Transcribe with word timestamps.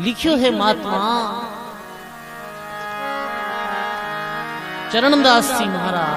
लिखियो 0.00 0.36
है 0.36 0.50
महात्मा। 0.58 0.98
चरणदास 4.92 5.48
जी 5.58 5.64
महाराज। 5.64 6.09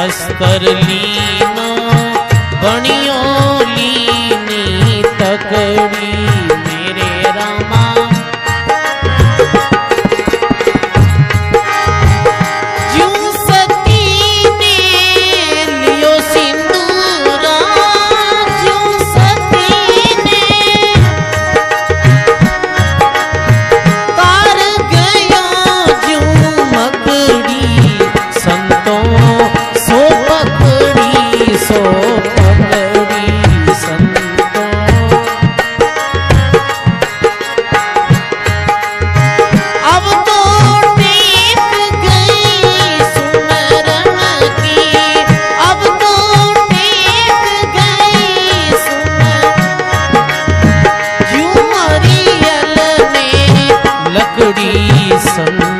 अस्तर 0.00 0.62
ली। 0.76 1.49
सन 54.72 55.79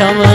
Yaşamı 0.00 0.29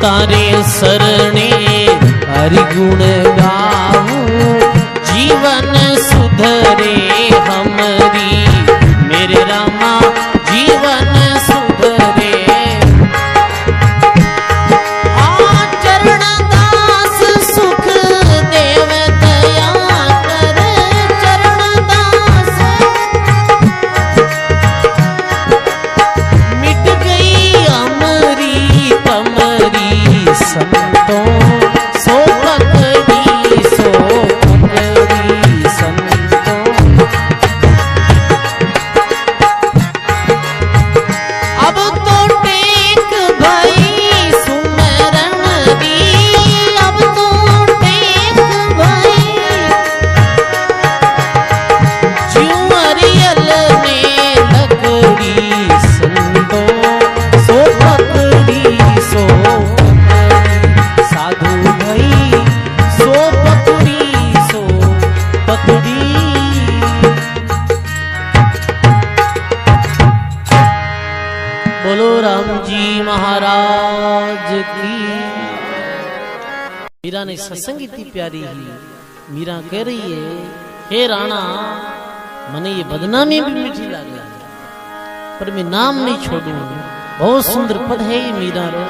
તારે 0.00 0.44
શરણે 0.70 1.48
હરિગુણ 2.34 3.02
कह 79.70 79.82
रही 79.82 80.12
है, 80.12 80.30
हे 80.90 81.06
राणा, 81.06 81.40
मैंने 82.52 82.70
ये 82.72 82.84
बदनामी 82.84 83.40
भी 83.40 83.52
मीठी 83.52 83.86
लग 83.86 84.06
पर 85.40 85.50
मैं 85.50 85.64
नाम 85.64 85.98
नहीं 86.04 86.18
छोड़ूँगी। 86.24 86.78
बहुत 87.20 87.44
सुंदर 87.44 87.78
पद 87.88 88.00
है 88.00 88.16
ये 88.26 88.32
मीरा 88.32 88.68
रो। 88.68 88.84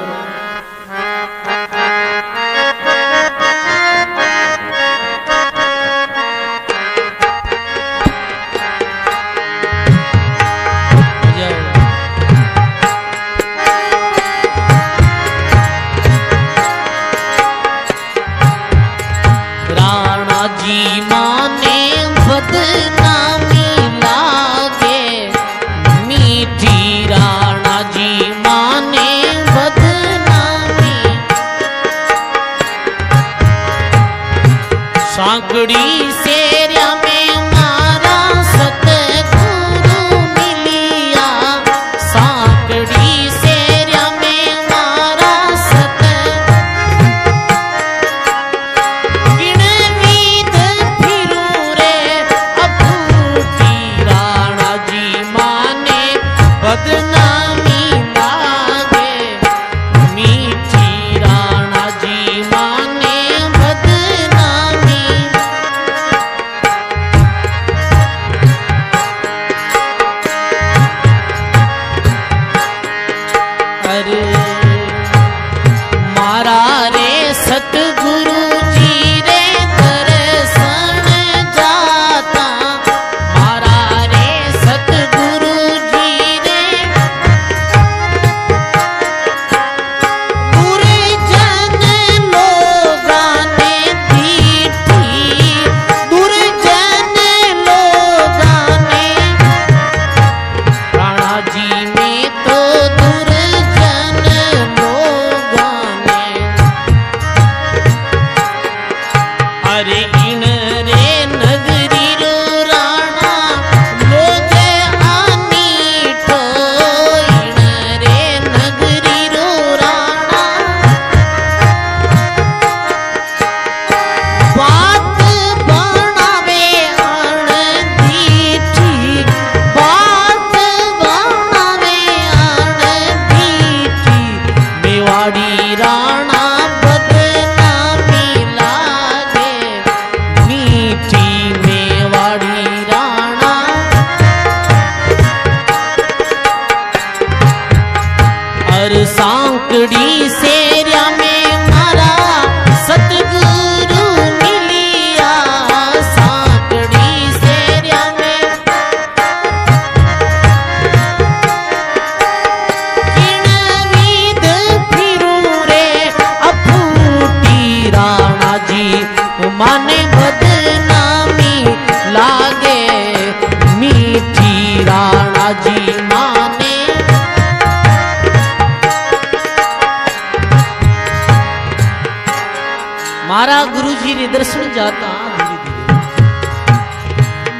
जाता 184.75 185.09
धीरे 185.37 185.55
धीरे 185.63 185.83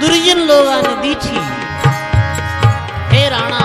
दुर्जन 0.02 0.40
लोग 0.50 0.68
ने 0.86 0.94
दीछी 1.02 1.40
हे 3.12 3.24
राणा 3.30 3.62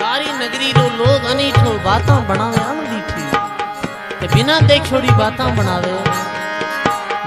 तारी 0.00 0.32
नगरी 0.32 0.72
रो 0.72 0.84
लोग 0.96 1.30
अनी 1.30 1.50
छो 1.52 1.72
बाता 1.86 2.18
बनावे 2.28 2.62
अन 2.64 2.78
थी 3.10 3.24
ते 4.20 4.34
बिना 4.34 4.60
देख 4.68 4.88
छोड़ी 4.90 5.10
बाता 5.18 5.44
बनावे। 5.56 5.94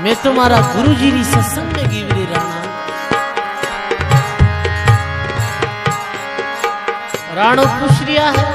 मैं 0.04 0.16
तुम्हारा 0.24 0.60
गुरु 0.74 0.94
जी 0.96 1.10
री 1.12 1.24
सत्संग 1.24 1.76
में 1.78 1.86
गीवरी 1.90 2.26
राणा। 2.26 2.58
राणो 7.38 7.66
पूछ 7.80 8.02
रिया 8.08 8.28
है। 8.38 8.48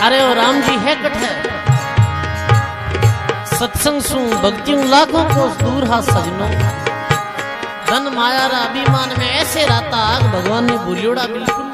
अरे 0.00 0.22
ओ 0.22 0.32
राम 0.34 0.60
जी 0.62 0.76
है 0.86 0.94
कठे। 1.02 1.33
सत्संग 3.56 4.00
શું 4.02 4.22
भक्ति 4.42 4.72
लाखों 4.92 5.24
को 5.26 5.42
दूर 5.58 5.84
હા 5.90 5.98
सजनो। 6.06 6.46
धन 7.88 8.08
माया 8.14 8.46
रा 8.46 8.58
अभिमान 8.60 9.10
में 9.18 9.28
ऐसे 9.30 9.64
रहता 9.66 9.98
आग, 10.06 10.22
भगवान 10.32 10.64
ने 10.64 10.76
भूलियोड़ा 10.78 11.26
बिल्कुल। 11.26 11.68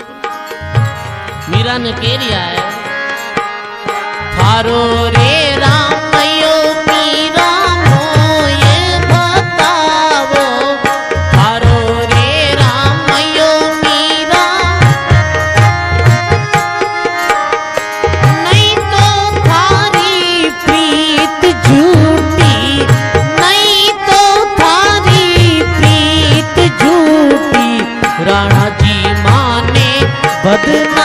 मीरा 1.51 1.77
ने 1.79 1.93
कह 1.95 2.15
लिया 2.19 2.43
है, 2.45 2.61
थारो 4.37 4.83
रे 5.17 5.33
राम 5.57 6.10
Happy 30.63 31.00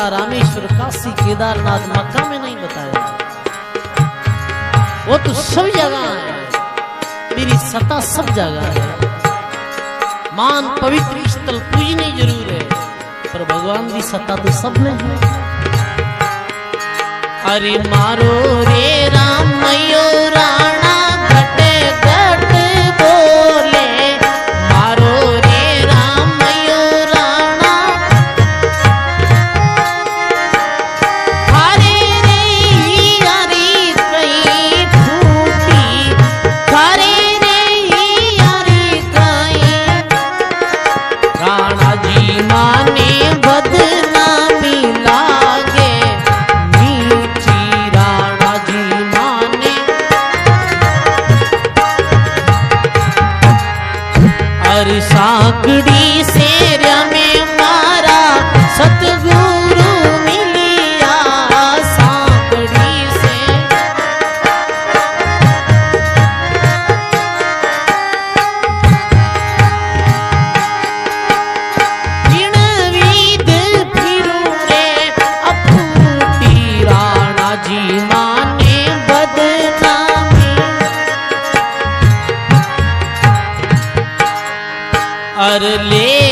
द्वारका 0.00 0.16
रामेश्वर 0.16 0.64
काशी 0.78 1.10
केदारनाथ 1.14 1.82
मक्का 1.88 2.22
में 2.28 2.38
नहीं 2.38 2.56
बताया। 2.56 3.00
वो 5.08 5.16
तो 5.18 5.32
सब 5.34 5.66
जगह 5.76 6.04
है। 6.16 7.36
मेरी 7.36 7.56
सत्ता 7.64 8.00
सब 8.06 8.30
जगह 8.34 8.66
है। 8.76 8.86
मान 10.36 10.68
पवित्र 10.80 11.28
स्थल 11.28 11.58
पूजनी 11.68 12.08
ज़रूर 12.18 12.52
है, 12.52 12.62
पर 13.26 13.44
भगवान 13.44 13.92
की 13.92 14.02
सत्ता 14.02 14.36
तो 14.36 14.52
सब 14.52 14.78
में 14.78 14.92
है। 14.92 15.16
अरे 17.50 17.76
मारो 17.90 18.32
रे 18.62 19.08
राम 19.10 19.48
मई 19.62 19.89
अरले 85.48 86.29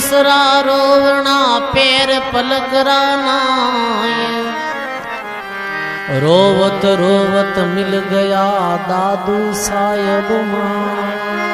दूसरा 0.00 0.60
रोवना 0.60 1.38
पैर 1.72 2.10
पलक 2.32 2.70
रोवत 6.22 6.86
रोवत 7.00 7.58
मिल 7.74 7.98
गया 8.08 8.46
दादू 8.88 9.38
साहेब 9.60 10.32
माँ। 10.48 11.49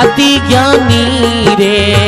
अति 0.00 0.30
ज्ञानी 0.48 1.04
रे। 1.58 2.05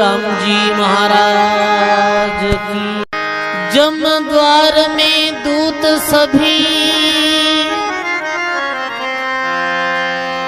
राम 0.00 0.22
जी 0.42 0.58
महाराज 0.74 2.42
की। 2.66 2.84
जम 3.74 3.98
द्वार 4.28 4.76
में 4.90 5.18
दूत 5.44 5.82
सभी 6.02 6.58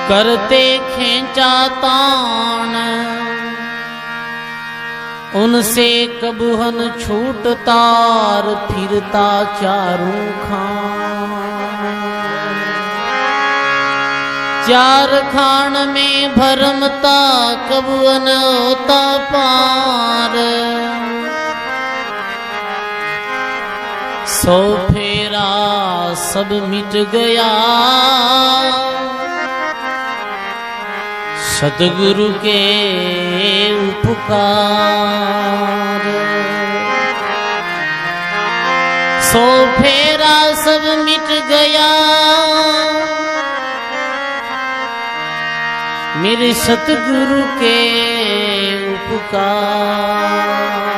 करते 0.09 0.63
खेचा 0.89 1.53
तान। 1.83 2.75
उनसे 5.43 5.91
कबूहन 6.23 6.79
छूटता 7.01 7.83
फिरता 8.67 9.29
चारों 9.61 10.27
खान। 10.41 11.12
चार 14.69 15.11
खान 15.33 15.89
में 15.89 16.37
भरमता 16.37 17.19
कबुअन 17.69 18.29
होता 18.43 19.03
पार। 19.33 20.37
सो 24.27 24.59
फेरा 24.87 25.51
सब 26.15 26.53
मिट 26.69 26.97
गया। 27.09 27.51
सतगुरु 31.49 32.29
के 32.45 32.63
उपकार। 33.89 36.03
सो 39.33 39.45
फेरा 39.77 40.39
सब 40.65 40.83
मिट 41.05 41.29
गया। 41.49 41.91
मेरे 46.23 46.53
सतगुरु 46.55 47.43
के 47.61 47.79
उपकार। 48.93 50.92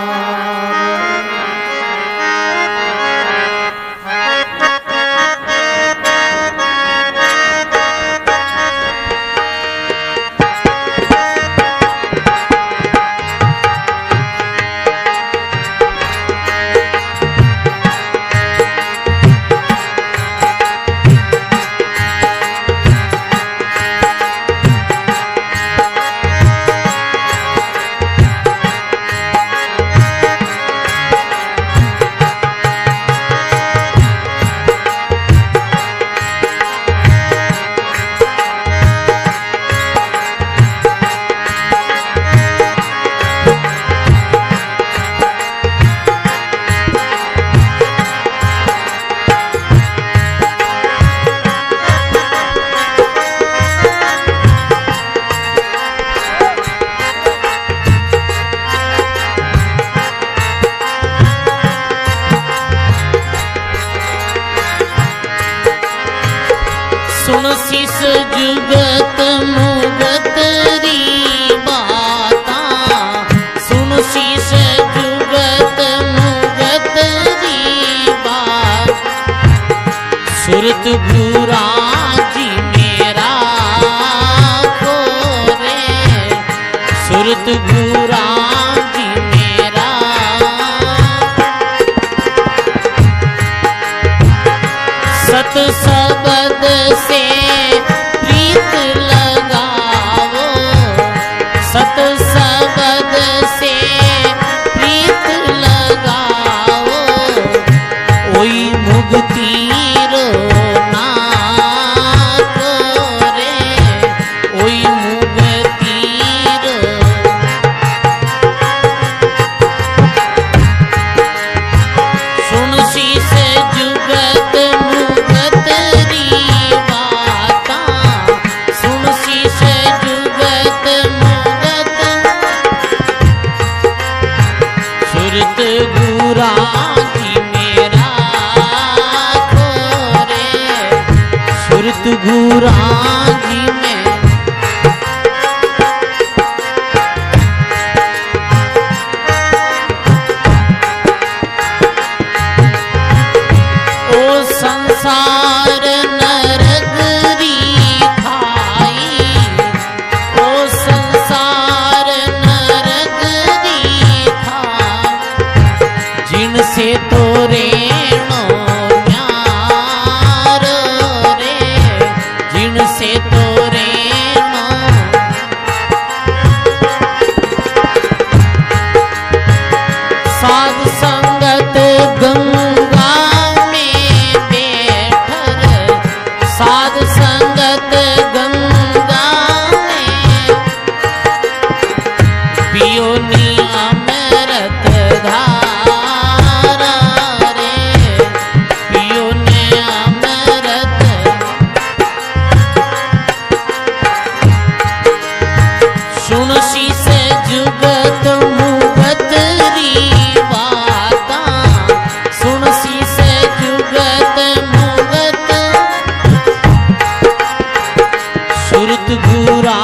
मूर्त 218.84 219.10
घूरा 219.26 219.83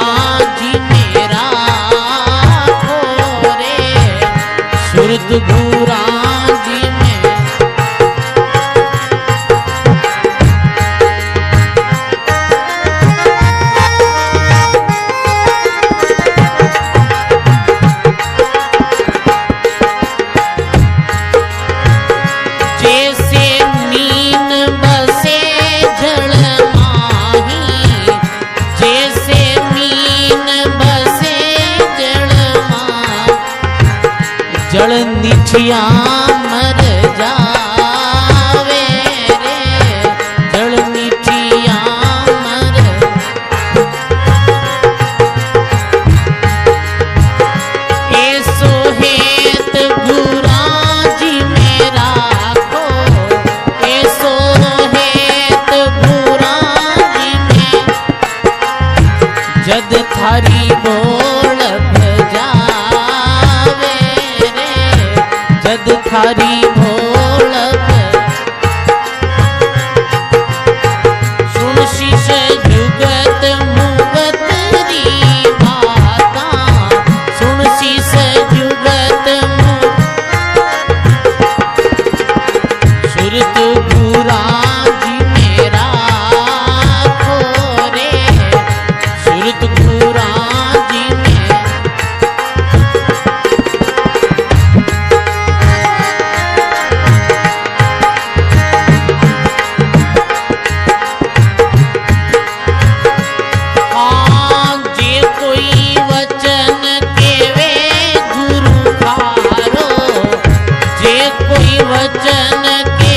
कोई 111.61 111.77
वचन 111.89 112.63
केवे 112.99 113.10